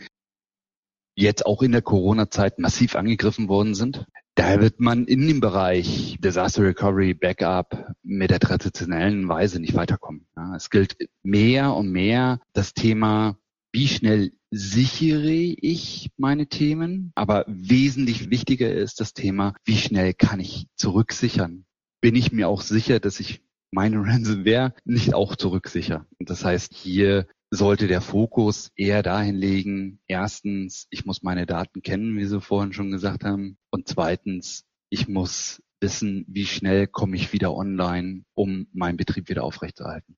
jetzt 1.15 1.45
auch 1.45 1.61
in 1.61 1.71
der 1.71 1.81
Corona-Zeit 1.81 2.59
massiv 2.59 2.95
angegriffen 2.95 3.49
worden 3.49 3.75
sind. 3.75 4.05
Da 4.35 4.61
wird 4.61 4.79
man 4.79 5.05
in 5.05 5.27
dem 5.27 5.41
Bereich 5.41 6.17
Disaster 6.21 6.63
Recovery, 6.63 7.13
Backup 7.13 7.93
mit 8.03 8.31
der 8.31 8.39
traditionellen 8.39 9.27
Weise 9.27 9.59
nicht 9.59 9.75
weiterkommen. 9.75 10.27
Ja, 10.37 10.55
es 10.55 10.69
gilt 10.69 10.95
mehr 11.23 11.73
und 11.75 11.91
mehr 11.91 12.39
das 12.53 12.73
Thema, 12.73 13.37
wie 13.73 13.87
schnell 13.87 14.31
sichere 14.51 15.29
ich 15.31 16.09
meine 16.17 16.47
Themen, 16.47 17.11
aber 17.15 17.43
wesentlich 17.47 18.29
wichtiger 18.29 18.71
ist 18.73 18.99
das 18.99 19.13
Thema, 19.13 19.53
wie 19.65 19.77
schnell 19.77 20.13
kann 20.13 20.39
ich 20.39 20.67
zurücksichern. 20.75 21.65
Bin 22.01 22.15
ich 22.15 22.31
mir 22.31 22.47
auch 22.47 22.61
sicher, 22.61 22.99
dass 22.99 23.19
ich 23.19 23.43
meine 23.71 24.01
Ransomware 24.01 24.73
nicht 24.85 25.13
auch 25.13 25.35
zurücksichere. 25.35 26.05
Das 26.19 26.43
heißt, 26.43 26.73
hier 26.73 27.27
sollte 27.51 27.87
der 27.87 28.01
Fokus 28.01 28.71
eher 28.75 29.01
dahin 29.03 29.35
legen, 29.35 29.99
erstens, 30.07 30.87
ich 30.89 31.05
muss 31.05 31.23
meine 31.23 31.45
Daten 31.45 31.81
kennen, 31.81 32.17
wie 32.17 32.25
Sie 32.25 32.41
vorhin 32.41 32.73
schon 32.73 32.91
gesagt 32.91 33.23
haben, 33.23 33.57
und 33.71 33.87
zweitens, 33.87 34.65
ich 34.89 35.07
muss 35.07 35.61
wissen, 35.81 36.25
wie 36.27 36.45
schnell 36.45 36.87
komme 36.87 37.15
ich 37.15 37.33
wieder 37.33 37.53
online, 37.53 38.23
um 38.33 38.67
meinen 38.73 38.97
Betrieb 38.97 39.29
wieder 39.29 39.43
aufrechtzuerhalten. 39.43 40.17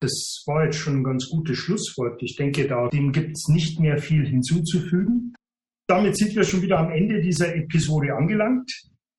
Das 0.00 0.42
war 0.46 0.64
jetzt 0.64 0.76
schon 0.76 0.98
ein 0.98 1.04
ganz 1.04 1.28
gutes 1.28 1.56
Schlusswort. 1.56 2.22
Ich 2.22 2.36
denke, 2.36 2.68
da 2.68 2.88
dem 2.88 3.12
gibt 3.12 3.32
es 3.32 3.48
nicht 3.48 3.80
mehr 3.80 3.98
viel 3.98 4.26
hinzuzufügen. 4.26 5.34
Damit 5.88 6.16
sind 6.16 6.34
wir 6.34 6.44
schon 6.44 6.62
wieder 6.62 6.78
am 6.78 6.90
Ende 6.90 7.20
dieser 7.22 7.54
Episode 7.54 8.14
angelangt. 8.14 8.70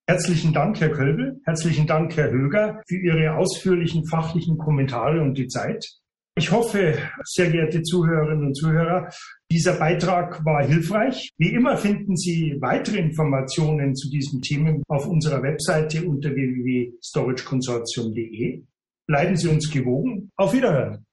Herzlichen 0.07 0.53
Dank, 0.53 0.79
Herr 0.79 0.91
Kölbel. 0.91 1.41
Herzlichen 1.45 1.87
Dank, 1.87 2.15
Herr 2.15 2.31
Höger, 2.31 2.81
für 2.87 2.97
Ihre 2.97 3.35
ausführlichen 3.35 4.05
fachlichen 4.07 4.57
Kommentare 4.57 5.21
und 5.21 5.37
die 5.37 5.47
Zeit. 5.47 5.83
Ich 6.37 6.51
hoffe, 6.51 6.99
sehr 7.23 7.49
geehrte 7.49 7.81
Zuhörerinnen 7.81 8.45
und 8.45 8.55
Zuhörer, 8.55 9.09
dieser 9.51 9.73
Beitrag 9.73 10.45
war 10.45 10.63
hilfreich. 10.63 11.31
Wie 11.39 11.49
immer 11.49 11.77
finden 11.77 12.15
Sie 12.15 12.55
weitere 12.59 12.99
Informationen 12.99 13.95
zu 13.95 14.07
diesem 14.11 14.43
Thema 14.43 14.79
auf 14.87 15.07
unserer 15.07 15.41
Webseite 15.41 16.05
unter 16.05 16.29
www.storageconsortium.de. 16.29 18.61
Bleiben 19.07 19.35
Sie 19.35 19.47
uns 19.47 19.71
gewogen. 19.71 20.29
Auf 20.35 20.53
Wiederhören. 20.53 21.03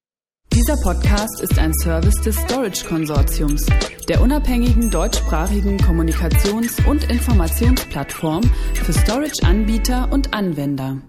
Dieser 0.53 0.77
Podcast 0.83 1.41
ist 1.41 1.59
ein 1.59 1.73
Service 1.73 2.21
des 2.21 2.37
Storage 2.37 2.85
Konsortiums, 2.87 3.65
der 4.11 4.21
unabhängigen 4.21 4.91
deutschsprachigen 4.91 5.79
Kommunikations- 5.79 6.87
und 6.87 7.11
Informationsplattform 7.11 8.43
für 8.75 8.93
Storage-Anbieter 8.93 10.13
und 10.13 10.35
Anwender. 10.35 11.01